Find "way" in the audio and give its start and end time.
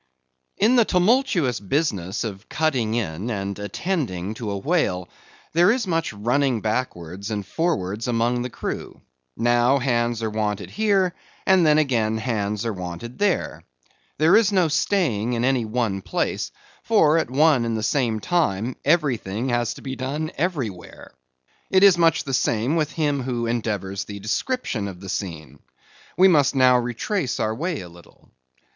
27.53-27.81